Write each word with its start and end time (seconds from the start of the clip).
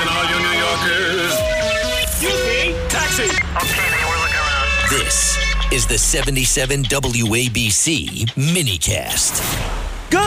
Listen, 0.00 0.16
all 0.16 0.24
you 0.30 0.38
New 0.40 0.56
Yorkers. 0.58 1.32
Excuse 2.02 2.42
me. 2.46 2.72
Taxi. 2.88 3.24
Okay, 3.24 3.90
man, 3.90 4.06
we're 4.08 4.16
looking 4.22 4.36
around. 4.36 4.66
This 4.88 5.36
is 5.70 5.86
the 5.86 5.98
77 5.98 6.84
WABC 6.84 8.30
minicast. 8.30 9.42
Good 10.08 10.22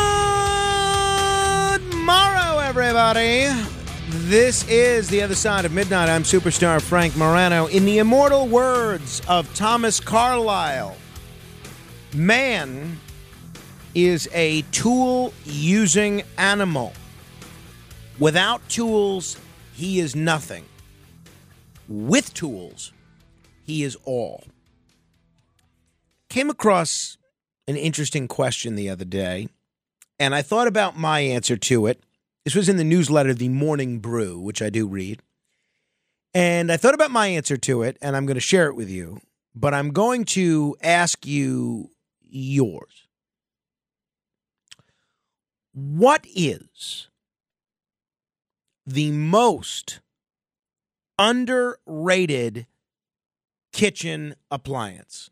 morrow, 1.96 2.60
everybody. 2.60 3.48
This 4.10 4.68
is 4.70 5.10
The 5.10 5.24
Other 5.24 5.34
Side 5.34 5.66
of 5.66 5.72
Midnight. 5.72 6.08
I'm 6.08 6.22
superstar 6.22 6.80
Frank 6.80 7.16
Morano. 7.16 7.66
In 7.66 7.86
the 7.86 7.98
immortal 7.98 8.48
words 8.48 9.24
of 9.28 9.52
Thomas 9.56 10.00
Carlyle, 10.00 10.96
man 12.14 13.00
is 13.96 14.30
a 14.34 14.62
tool 14.72 15.34
using 15.46 16.22
animal. 16.38 16.94
Without 18.20 18.70
tools, 18.70 19.38
he 19.74 20.00
is 20.00 20.16
nothing. 20.16 20.66
With 21.88 22.34
tools, 22.34 22.94
he 23.66 23.84
is 23.84 23.98
all. 24.06 24.44
Came 26.30 26.50
across 26.50 27.18
an 27.68 27.76
interesting 27.76 28.28
question 28.28 28.76
the 28.76 28.90
other 28.90 29.06
day, 29.06 29.48
and 30.20 30.34
I 30.34 30.42
thought 30.42 30.68
about 30.68 30.98
my 30.98 31.20
answer 31.20 31.58
to 31.58 31.88
it. 31.88 32.02
This 32.46 32.56
was 32.56 32.70
in 32.70 32.78
the 32.78 32.84
newsletter, 32.84 33.34
The 33.34 33.50
Morning 33.50 34.00
Brew, 34.00 34.40
which 34.40 34.62
I 34.62 34.70
do 34.70 34.88
read. 34.88 35.22
And 36.34 36.72
I 36.72 36.78
thought 36.78 36.94
about 36.94 37.12
my 37.12 37.28
answer 37.28 37.58
to 37.58 37.84
it, 37.84 37.98
and 38.02 38.16
I'm 38.16 38.26
going 38.26 38.36
to 38.36 38.42
share 38.42 38.68
it 38.68 38.76
with 38.76 38.90
you, 38.90 39.22
but 39.56 39.74
I'm 39.74 39.92
going 39.92 40.26
to 40.26 40.76
ask 40.82 41.26
you 41.26 41.90
yours. 42.22 43.08
What 45.74 46.26
is 46.36 47.08
the 48.86 49.12
most 49.12 50.00
underrated 51.18 52.68
kitchen 53.72 54.36
appliance? 54.52 55.30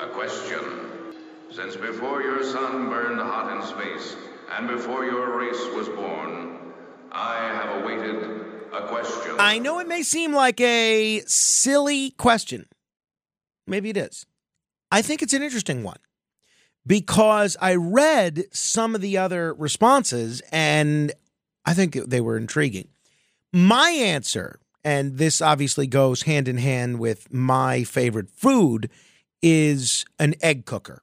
A 0.00 0.06
question. 0.08 0.60
Since 1.50 1.76
before 1.76 2.22
your 2.22 2.42
sun 2.42 2.88
burned 2.88 3.20
hot 3.20 3.54
in 3.56 3.62
space, 3.66 4.16
and 4.56 4.68
before 4.68 5.04
your 5.04 5.38
race 5.38 5.64
was 5.74 5.88
born, 5.88 6.58
I 7.10 7.36
have 7.36 7.82
awaited 7.82 8.22
a 8.72 8.86
question. 8.88 9.36
I 9.38 9.58
know 9.58 9.78
it 9.78 9.88
may 9.88 10.02
seem 10.02 10.32
like 10.32 10.60
a 10.60 11.22
silly 11.26 12.10
question. 12.12 12.66
Maybe 13.66 13.90
it 13.90 13.96
is. 13.96 14.26
I 14.90 15.02
think 15.02 15.22
it's 15.22 15.34
an 15.34 15.42
interesting 15.42 15.82
one 15.82 15.98
because 16.86 17.56
I 17.60 17.74
read 17.74 18.44
some 18.52 18.94
of 18.94 19.00
the 19.00 19.18
other 19.18 19.54
responses 19.54 20.42
and 20.50 21.12
I 21.64 21.74
think 21.74 21.94
they 21.94 22.20
were 22.20 22.36
intriguing. 22.36 22.88
My 23.52 23.90
answer, 23.90 24.58
and 24.84 25.18
this 25.18 25.40
obviously 25.40 25.86
goes 25.86 26.22
hand 26.22 26.48
in 26.48 26.56
hand 26.56 26.98
with 26.98 27.32
my 27.32 27.84
favorite 27.84 28.30
food, 28.30 28.90
is 29.42 30.04
an 30.18 30.34
egg 30.42 30.64
cooker. 30.64 31.02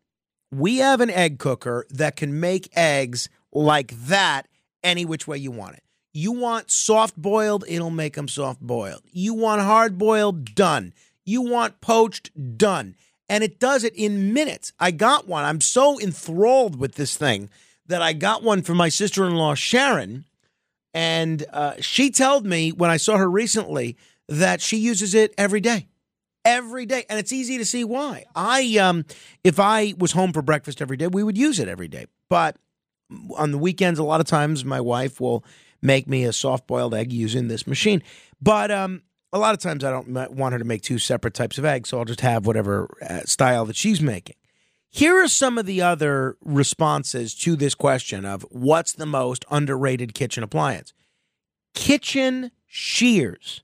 We 0.52 0.78
have 0.78 1.02
an 1.02 1.10
egg 1.10 1.38
cooker 1.40 1.86
that 1.90 2.16
can 2.16 2.40
make 2.40 2.76
eggs 2.76 3.30
like 3.52 3.92
that 4.08 4.48
any 4.84 5.06
which 5.06 5.28
way 5.28 5.38
you 5.38 5.52
want 5.52 5.76
it. 5.76 5.84
You 6.12 6.32
want 6.32 6.72
soft 6.72 7.16
boiled, 7.16 7.64
it'll 7.68 7.92
make 7.92 8.16
them 8.16 8.28
soft 8.28 8.60
boiled. 8.62 9.04
You 9.12 9.36
want 9.36 9.62
hard 9.62 9.98
boiled, 9.98 10.56
done. 10.56 10.94
You 11.24 11.42
want 11.42 11.82
poached, 11.82 12.58
done. 12.58 12.96
And 13.28 13.44
it 13.44 13.60
does 13.60 13.84
it 13.84 13.94
in 13.94 14.34
minutes. 14.34 14.74
I 14.80 14.90
got 14.90 15.28
one. 15.28 15.46
I'm 15.46 15.62
so 15.62 16.00
enthralled 16.00 16.80
with 16.80 16.96
this 16.96 17.16
thing 17.16 17.50
that 17.86 18.02
I 18.02 18.14
got 18.14 18.42
one 18.42 18.64
for 18.64 18.74
my 18.74 18.90
sister 18.90 19.26
in 19.28 19.36
law, 19.36 19.54
Sharon. 19.54 20.26
And 21.00 21.46
uh, 21.54 21.76
she 21.80 22.12
told 22.12 22.46
me 22.46 22.74
when 22.74 22.90
I 22.90 22.98
saw 22.98 23.16
her 23.16 23.32
recently 23.32 23.96
that 24.28 24.60
she 24.60 24.76
uses 24.76 25.14
it 25.14 25.34
every 25.38 25.62
day. 25.62 25.88
Every 26.44 26.86
day. 26.86 27.06
And 27.10 27.18
it's 27.18 27.32
easy 27.32 27.58
to 27.58 27.64
see 27.64 27.86
why. 27.86 28.26
I 28.36 28.78
um 28.80 29.06
if 29.42 29.62
i 29.62 29.94
was 29.98 30.12
home 30.12 30.34
for 30.34 30.42
breakfast 30.42 30.82
every 30.82 30.98
day 30.98 31.08
we 31.08 31.24
would 31.24 31.38
use 31.38 31.58
it 31.58 31.70
every 31.70 31.88
day. 31.88 32.08
But 32.28 32.58
on 33.38 33.52
the 33.52 33.58
weekends 33.58 33.98
a 33.98 34.04
lot 34.04 34.20
of 34.20 34.28
times 34.28 34.66
my 34.66 34.82
wife 34.82 35.22
will 35.22 35.46
make 35.82 36.06
me 36.06 36.26
a 36.26 36.34
soft 36.34 36.68
boiled 36.68 36.94
egg 36.94 37.14
using 37.14 37.48
this 37.48 37.66
machine. 37.66 38.04
But 38.42 38.70
um 38.70 39.04
a 39.32 39.40
lot 39.40 39.54
of 39.54 39.62
times 39.62 39.86
i 39.86 39.92
don't 39.92 40.10
want 40.36 40.52
her 40.52 40.60
to 40.60 40.66
make 40.66 40.82
two 40.82 41.00
separate 41.00 41.34
types 41.34 41.58
of 41.58 41.64
eggs 41.64 41.90
so 41.90 42.00
i'll 42.00 42.04
just 42.04 42.22
have 42.22 42.46
whatever 42.46 42.90
uh, 43.10 43.22
style 43.22 43.64
that 43.64 43.78
she's 43.78 44.02
making. 44.02 44.36
Here 44.92 45.24
are 45.24 45.28
some 45.28 45.58
of 45.60 45.66
the 45.68 45.82
other 45.82 46.36
responses 46.42 47.36
to 47.36 47.56
this 47.56 47.76
question 47.76 48.26
of 48.26 48.44
what's 48.50 48.92
the 48.92 49.06
most 49.06 49.46
underrated 49.50 50.14
kitchen 50.14 50.44
appliance 50.44 50.94
kitchen 51.74 52.52
shears 52.66 53.64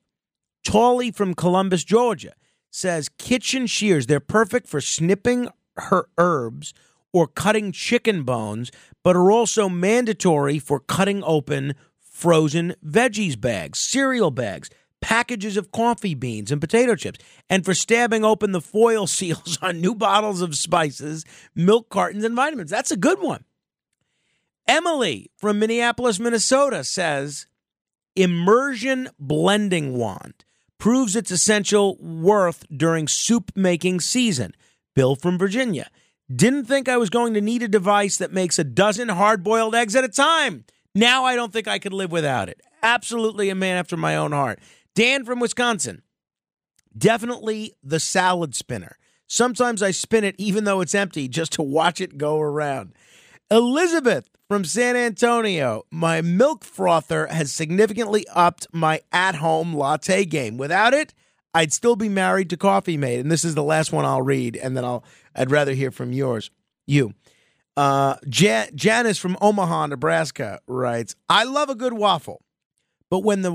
Tawley 0.65 1.11
from 1.11 1.35
Columbus, 1.35 1.83
Georgia 1.85 2.33
says 2.71 3.07
kitchen 3.07 3.67
shears, 3.67 4.07
they're 4.07 4.19
perfect 4.19 4.67
for 4.67 4.81
snipping 4.81 5.47
her 5.77 6.09
herbs 6.17 6.73
or 7.13 7.27
cutting 7.27 7.71
chicken 7.71 8.23
bones, 8.23 8.71
but 9.03 9.15
are 9.15 9.31
also 9.31 9.69
mandatory 9.69 10.59
for 10.59 10.81
cutting 10.81 11.23
open 11.23 11.75
frozen 12.01 12.75
veggies 12.85 13.39
bags, 13.39 13.79
cereal 13.79 14.31
bags, 14.31 14.69
packages 14.99 15.55
of 15.55 15.71
coffee 15.71 16.15
beans 16.15 16.51
and 16.51 16.59
potato 16.59 16.95
chips, 16.95 17.19
and 17.49 17.63
for 17.63 17.73
stabbing 17.73 18.25
open 18.25 18.51
the 18.51 18.59
foil 18.59 19.07
seals 19.07 19.57
on 19.61 19.79
new 19.79 19.95
bottles 19.95 20.41
of 20.41 20.55
spices, 20.55 21.23
milk 21.53 21.89
cartons, 21.89 22.25
and 22.25 22.35
vitamins. 22.35 22.71
That's 22.71 22.91
a 22.91 22.97
good 22.97 23.21
one. 23.21 23.45
Emily 24.67 25.29
from 25.37 25.59
Minneapolis, 25.59 26.19
Minnesota 26.19 26.83
says 26.83 27.45
immersion 28.15 29.09
blending 29.19 29.97
wand 29.97 30.45
proves 30.77 31.15
its 31.15 31.31
essential 31.31 31.97
worth 31.97 32.65
during 32.75 33.07
soup 33.07 33.51
making 33.55 33.99
season. 33.99 34.53
Bill 34.93 35.15
from 35.15 35.37
Virginia. 35.37 35.89
Didn't 36.33 36.65
think 36.65 36.89
I 36.89 36.97
was 36.97 37.09
going 37.09 37.33
to 37.35 37.41
need 37.41 37.61
a 37.61 37.67
device 37.67 38.17
that 38.17 38.31
makes 38.31 38.57
a 38.57 38.63
dozen 38.63 39.09
hard 39.09 39.43
boiled 39.43 39.75
eggs 39.75 39.95
at 39.95 40.03
a 40.03 40.09
time. 40.09 40.65
Now 40.95 41.25
I 41.25 41.35
don't 41.35 41.53
think 41.53 41.67
I 41.67 41.79
could 41.79 41.93
live 41.93 42.11
without 42.11 42.49
it. 42.49 42.61
Absolutely 42.81 43.49
a 43.49 43.55
man 43.55 43.77
after 43.77 43.97
my 43.97 44.15
own 44.15 44.31
heart. 44.31 44.59
Dan 44.95 45.25
from 45.25 45.39
Wisconsin. 45.39 46.01
Definitely 46.97 47.73
the 47.83 47.99
salad 47.99 48.55
spinner. 48.55 48.97
Sometimes 49.27 49.83
I 49.83 49.91
spin 49.91 50.23
it 50.23 50.35
even 50.37 50.63
though 50.63 50.81
it's 50.81 50.95
empty 50.95 51.27
just 51.27 51.51
to 51.53 51.63
watch 51.63 51.99
it 51.99 52.17
go 52.17 52.39
around. 52.39 52.93
Elizabeth 53.51 54.27
from 54.47 54.65
San 54.65 54.95
Antonio. 54.95 55.83
My 55.91 56.21
milk 56.21 56.63
frother 56.63 57.27
has 57.27 57.51
significantly 57.51 58.25
upped 58.33 58.67
my 58.71 59.01
at 59.11 59.35
home 59.35 59.73
latte 59.75 60.25
game. 60.25 60.57
Without 60.57 60.93
it, 60.93 61.13
I'd 61.53 61.73
still 61.73 61.95
be 61.95 62.09
married 62.09 62.49
to 62.49 62.57
Coffee 62.57 62.97
Mate. 62.97 63.19
And 63.19 63.31
this 63.31 63.45
is 63.45 63.55
the 63.55 63.63
last 63.63 63.91
one 63.91 64.05
I'll 64.05 64.21
read, 64.21 64.55
and 64.55 64.75
then 64.75 64.83
I'll 64.83 65.03
I'd 65.35 65.51
rather 65.51 65.73
hear 65.73 65.91
from 65.91 66.11
yours. 66.11 66.49
You. 66.87 67.13
Uh, 67.77 68.15
Jan- 68.29 68.69
Janice 68.73 69.17
from 69.17 69.37
Omaha, 69.41 69.87
Nebraska 69.87 70.59
writes, 70.67 71.15
"I 71.27 71.43
love 71.43 71.69
a 71.69 71.75
good 71.75 71.93
waffle, 71.93 72.41
but 73.09 73.19
when 73.19 73.41
the 73.41 73.51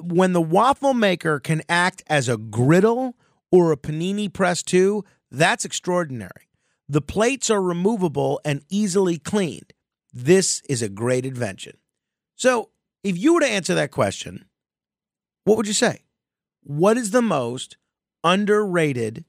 when 0.00 0.32
the 0.32 0.40
waffle 0.40 0.94
maker 0.94 1.40
can 1.40 1.62
act 1.68 2.02
as 2.06 2.28
a 2.28 2.36
griddle 2.36 3.16
or 3.50 3.72
a 3.72 3.76
panini 3.76 4.32
press 4.32 4.62
too, 4.62 5.04
that's 5.30 5.64
extraordinary. 5.64 6.48
The 6.88 7.00
plates 7.00 7.50
are 7.50 7.62
removable 7.62 8.40
and 8.44 8.62
easily 8.68 9.18
cleaned. 9.18 9.72
This 10.12 10.60
is 10.68 10.82
a 10.82 10.88
great 10.88 11.24
invention. 11.24 11.78
So, 12.36 12.70
if 13.02 13.18
you 13.18 13.34
were 13.34 13.40
to 13.40 13.46
answer 13.46 13.74
that 13.74 13.90
question, 13.90 14.46
what 15.44 15.56
would 15.56 15.66
you 15.66 15.72
say? 15.72 16.02
What 16.62 16.96
is 16.96 17.10
the 17.10 17.22
most 17.22 17.76
underrated 18.22 19.24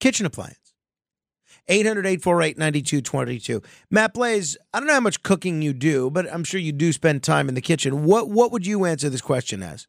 kitchen 0.00 0.26
appliance? 0.26 0.74
800 1.68 2.06
848 2.06 2.58
9222. 2.58 3.62
Matt 3.90 4.14
Blaze, 4.14 4.56
I 4.72 4.80
don't 4.80 4.86
know 4.86 4.94
how 4.94 5.00
much 5.00 5.22
cooking 5.22 5.62
you 5.62 5.72
do, 5.72 6.10
but 6.10 6.32
I'm 6.32 6.44
sure 6.44 6.60
you 6.60 6.72
do 6.72 6.92
spend 6.92 7.22
time 7.22 7.48
in 7.48 7.54
the 7.54 7.60
kitchen. 7.60 8.04
What, 8.04 8.30
what 8.30 8.52
would 8.52 8.66
you 8.66 8.84
answer 8.84 9.10
this 9.10 9.20
question 9.20 9.62
as? 9.62 9.86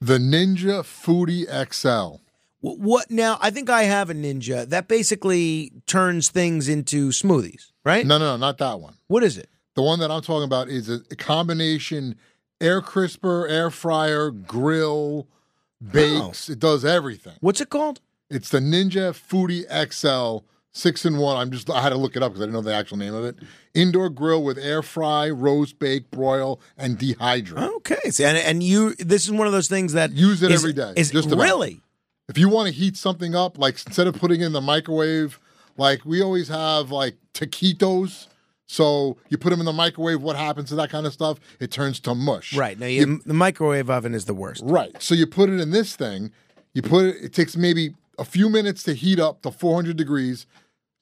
The 0.00 0.18
Ninja 0.18 0.82
Foodi 0.82 1.44
XL. 1.72 2.22
Wh- 2.60 2.78
What 2.78 3.10
now? 3.10 3.38
I 3.40 3.50
think 3.50 3.68
I 3.70 3.82
have 3.84 4.10
a 4.10 4.14
Ninja 4.14 4.68
that 4.68 4.88
basically 4.88 5.72
turns 5.86 6.30
things 6.30 6.68
into 6.68 7.08
smoothies, 7.10 7.72
right? 7.84 8.06
No, 8.06 8.18
no, 8.18 8.32
no, 8.32 8.36
not 8.36 8.58
that 8.58 8.80
one. 8.80 8.94
What 9.08 9.22
is 9.22 9.36
it? 9.38 9.48
The 9.74 9.82
one 9.82 9.98
that 10.00 10.10
I'm 10.10 10.22
talking 10.22 10.44
about 10.44 10.68
is 10.68 10.88
a, 10.88 11.00
combination 11.16 12.16
air 12.60 12.80
crisper, 12.82 13.46
air 13.48 13.70
fryer, 13.70 14.30
grill, 14.30 15.26
bakes. 15.80 16.48
Oh. 16.50 16.52
It 16.52 16.58
does 16.58 16.84
everything. 16.84 17.34
What's 17.40 17.60
it 17.60 17.70
called? 17.70 18.00
It's 18.28 18.50
the 18.50 18.58
Ninja 18.60 19.12
Foodi 19.12 19.64
XL 19.92 20.44
six 20.72 21.04
in 21.04 21.16
one. 21.16 21.36
I'm 21.36 21.50
just 21.50 21.68
I 21.70 21.80
had 21.80 21.88
to 21.90 21.96
look 21.96 22.14
it 22.16 22.22
up 22.22 22.32
because 22.32 22.42
I 22.42 22.44
didn't 22.46 22.54
know 22.54 22.60
the 22.62 22.74
actual 22.74 22.96
name 22.98 23.14
of 23.14 23.24
it. 23.24 23.36
Indoor 23.74 24.10
grill 24.10 24.42
with 24.44 24.58
air 24.58 24.82
fry, 24.82 25.30
roast 25.30 25.78
bake, 25.78 26.10
broil, 26.10 26.60
and 26.76 26.98
dehydrate. 26.98 27.56
Okay. 27.76 28.10
See, 28.10 28.24
and, 28.24 28.36
and 28.36 28.62
you, 28.62 28.94
this 28.96 29.24
is 29.24 29.32
one 29.32 29.46
of 29.46 29.52
those 29.52 29.68
things 29.68 29.94
that 29.94 30.12
Use 30.12 30.42
it 30.42 30.50
is- 30.52 30.60
every 30.60 30.72
day. 30.72 30.92
Is 30.96 31.10
just 31.10 31.28
about. 31.28 31.42
really? 31.42 31.80
If 32.30 32.38
you 32.38 32.48
want 32.48 32.68
to 32.68 32.72
heat 32.72 32.96
something 32.96 33.34
up, 33.34 33.58
like 33.58 33.74
instead 33.84 34.06
of 34.06 34.14
putting 34.14 34.40
it 34.40 34.46
in 34.46 34.52
the 34.52 34.60
microwave, 34.60 35.40
like 35.76 36.04
we 36.04 36.22
always 36.22 36.46
have 36.46 36.92
like 36.92 37.16
taquitos. 37.34 38.28
So 38.66 39.16
you 39.28 39.36
put 39.36 39.50
them 39.50 39.58
in 39.58 39.66
the 39.66 39.72
microwave. 39.72 40.22
What 40.22 40.36
happens 40.36 40.68
to 40.68 40.76
that 40.76 40.90
kind 40.90 41.06
of 41.06 41.12
stuff? 41.12 41.40
It 41.58 41.72
turns 41.72 41.98
to 42.00 42.14
mush. 42.14 42.54
Right. 42.54 42.78
Now, 42.78 42.86
you, 42.86 43.20
the 43.26 43.34
microwave 43.34 43.90
oven 43.90 44.14
is 44.14 44.26
the 44.26 44.34
worst. 44.34 44.62
Right. 44.64 44.94
So 45.02 45.16
you 45.16 45.26
put 45.26 45.50
it 45.50 45.58
in 45.58 45.72
this 45.72 45.96
thing. 45.96 46.30
You 46.72 46.82
put 46.82 47.06
it. 47.06 47.16
It 47.20 47.32
takes 47.32 47.56
maybe 47.56 47.94
a 48.16 48.24
few 48.24 48.48
minutes 48.48 48.84
to 48.84 48.94
heat 48.94 49.18
up 49.18 49.42
to 49.42 49.50
400 49.50 49.96
degrees. 49.96 50.46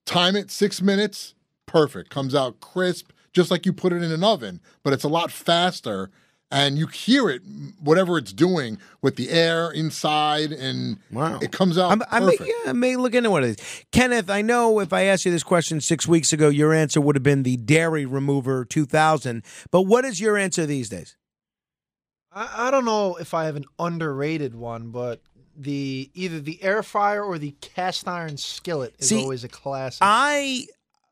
Time 0.07 0.35
it 0.35 0.51
six 0.51 0.81
minutes. 0.81 1.35
Perfect. 1.67 2.09
Comes 2.09 2.35
out 2.35 2.61
crisp, 2.61 3.11
just 3.35 3.51
like 3.51 3.67
you 3.67 3.75
put 3.75 3.93
it 3.93 4.03
in 4.03 4.11
an 4.13 4.25
oven. 4.25 4.63
But 4.83 4.95
it's 4.95 5.05
a 5.05 5.09
lot 5.09 5.31
faster, 5.31 6.11
and 6.51 6.79
you 6.79 6.87
hear 6.87 7.29
it, 7.29 7.43
whatever 7.81 8.17
it's 8.17 8.33
doing 8.33 8.79
with 9.03 9.17
the 9.17 9.29
air 9.31 9.71
inside, 9.71 10.51
and 10.53 10.99
Wow. 11.13 11.39
it 11.43 11.53
comes 11.53 11.77
out 11.77 11.93
I'm, 11.93 12.03
I, 12.11 12.21
may, 12.21 12.37
perfect. 12.37 12.51
yeah, 12.65 12.71
I 12.71 12.73
may 12.73 12.97
look 12.97 13.15
into 13.15 13.31
one 13.31 13.43
of 13.43 13.49
these. 13.57 13.85
Kenneth, 13.93 14.31
I 14.31 14.41
know 14.43 14.81
if 14.81 14.93
I 14.93 15.03
asked 15.03 15.27
you 15.27 15.31
this 15.33 15.43
question 15.43 15.81
six 15.81 16.07
weeks 16.09 16.33
ago, 16.33 16.49
your 16.49 16.73
answer 16.73 17.01
would 17.01 17.17
have 17.17 17.23
been 17.23 17.43
the 17.43 17.57
Dairy 17.59 18.07
Remover 18.07 18.65
2000. 18.65 19.43
But 19.71 19.83
what 19.83 20.05
is 20.05 20.21
your 20.21 20.37
answer 20.39 20.65
these 20.65 20.89
days? 20.89 21.17
I, 22.33 22.69
I 22.69 22.71
don't 22.71 22.85
know 22.85 23.17
if 23.17 23.35
I 23.35 23.45
have 23.45 23.57
an 23.57 23.65
underrated 23.79 24.55
one, 24.55 24.91
but 24.91 25.21
the 25.57 26.11
either 26.15 26.41
the 26.41 26.63
air 26.63 26.83
fryer 26.83 27.23
or 27.23 27.37
the 27.39 27.51
cast 27.61 28.07
iron 28.07 28.37
skillet 28.37 28.95
is 28.99 29.09
See, 29.09 29.21
always 29.21 29.45
a 29.45 29.49
classic. 29.49 29.99
I 30.03 30.67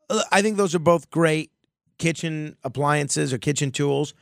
uh, 0.09 0.23
I 0.31 0.41
think 0.41 0.57
those 0.57 0.75
are 0.75 0.79
both 0.79 1.11
great 1.11 1.51
kitchen 1.99 2.57
appliances 2.65 3.33
or 3.33 3.39
kitchen 3.39 3.71
tools. 3.71 4.15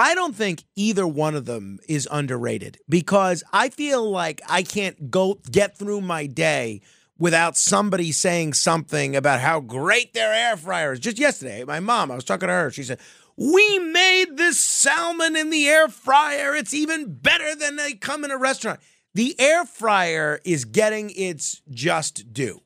I 0.00 0.14
don't 0.14 0.34
think 0.34 0.64
either 0.76 1.06
one 1.06 1.34
of 1.34 1.44
them 1.44 1.78
is 1.86 2.08
underrated 2.10 2.78
because 2.88 3.44
I 3.52 3.68
feel 3.68 4.10
like 4.10 4.40
I 4.48 4.62
can't 4.62 5.10
go 5.10 5.38
get 5.52 5.76
through 5.76 6.00
my 6.00 6.24
day 6.24 6.80
without 7.18 7.58
somebody 7.58 8.10
saying 8.10 8.54
something 8.54 9.14
about 9.14 9.40
how 9.40 9.60
great 9.60 10.14
their 10.14 10.32
air 10.32 10.56
fryer 10.56 10.94
is. 10.94 11.00
Just 11.00 11.18
yesterday, 11.18 11.64
my 11.64 11.80
mom, 11.80 12.10
I 12.10 12.14
was 12.14 12.24
talking 12.24 12.46
to 12.46 12.52
her, 12.54 12.70
she 12.70 12.82
said, 12.82 12.98
"We 13.36 13.78
made 13.78 14.38
this 14.38 14.58
salmon 14.58 15.36
in 15.36 15.50
the 15.50 15.68
air 15.68 15.88
fryer. 15.88 16.56
It's 16.56 16.72
even 16.72 17.12
better 17.16 17.54
than 17.54 17.76
they 17.76 17.92
come 17.92 18.24
in 18.24 18.30
a 18.30 18.38
restaurant." 18.38 18.80
The 19.12 19.38
air 19.38 19.66
fryer 19.66 20.40
is 20.46 20.64
getting 20.64 21.10
its 21.10 21.60
just 21.68 22.32
due. 22.32 22.62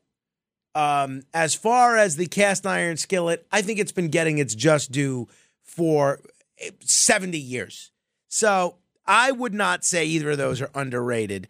Um, 0.73 1.23
as 1.33 1.53
far 1.53 1.97
as 1.97 2.15
the 2.15 2.27
cast 2.27 2.65
iron 2.65 2.95
skillet, 2.95 3.45
I 3.51 3.61
think 3.61 3.79
it's 3.79 3.91
been 3.91 4.07
getting 4.07 4.37
its 4.37 4.55
just 4.55 4.93
due 4.93 5.27
for 5.63 6.21
70 6.79 7.37
years. 7.37 7.91
So 8.27 8.77
I 9.05 9.31
would 9.31 9.53
not 9.53 9.83
say 9.83 10.05
either 10.05 10.31
of 10.31 10.37
those 10.37 10.61
are 10.61 10.71
underrated. 10.73 11.43